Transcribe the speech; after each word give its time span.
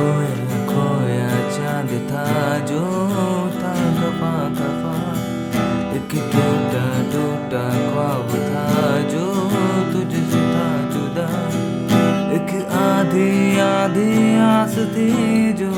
कोयल 0.00 0.44
खोया 0.68 1.30
चाँद 1.54 1.90
था, 2.10 2.26
जो 2.68 2.84
था 3.56 3.72
कपा 3.96 4.32
कपा 4.58 4.94
एक 5.96 6.12
टूटा 6.32 6.84
टूटा 7.12 7.62
ख्वाब 7.82 8.32
था, 8.46 8.64
जो 9.12 9.26
तुझसे 9.92 10.42
था 10.54 10.68
जुदा 10.94 11.28
एक 12.38 12.50
आधी 12.80 13.58
आधी 13.60 14.12
आस 14.48 14.78
थी 14.96 15.52
जो 15.60 15.72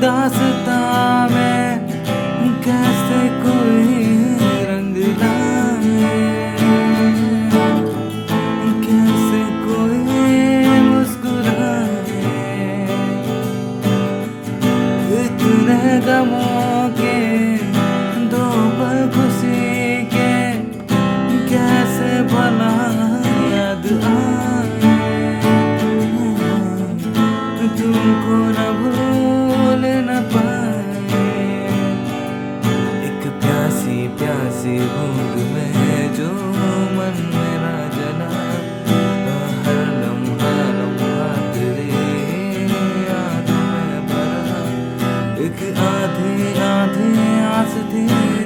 Ta 0.00 0.30
ऐसी 34.50 34.78
बूंद 34.92 35.36
में 35.52 36.14
जो 36.14 36.28
मन 36.94 37.18
मेरा 37.34 37.74
जना। 37.96 38.30
हर 39.66 39.82
लम्हा 40.00 40.54
लम्हा 40.78 41.28
तेरे 41.54 41.84
यादों 43.06 43.60
में 43.70 44.06
भरा। 44.06 44.58
एक 45.46 45.62
आधी 45.86 46.34
आधी 46.66 47.10
आस 47.52 47.74
थी 47.92 48.39